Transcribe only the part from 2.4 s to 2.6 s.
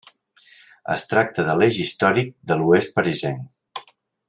de